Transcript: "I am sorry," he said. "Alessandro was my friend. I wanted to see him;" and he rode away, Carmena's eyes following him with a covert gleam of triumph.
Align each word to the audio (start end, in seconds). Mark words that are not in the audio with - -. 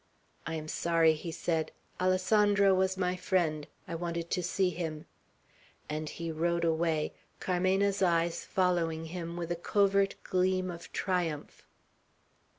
"I 0.47 0.55
am 0.55 0.67
sorry," 0.67 1.13
he 1.13 1.31
said. 1.31 1.71
"Alessandro 2.01 2.73
was 2.73 2.97
my 2.97 3.15
friend. 3.15 3.67
I 3.87 3.93
wanted 3.93 4.31
to 4.31 4.41
see 4.41 4.71
him;" 4.71 5.05
and 5.87 6.09
he 6.09 6.31
rode 6.31 6.63
away, 6.65 7.13
Carmena's 7.39 8.01
eyes 8.01 8.43
following 8.43 9.05
him 9.13 9.37
with 9.37 9.51
a 9.51 9.55
covert 9.55 10.15
gleam 10.23 10.71
of 10.71 10.91
triumph. 10.91 11.67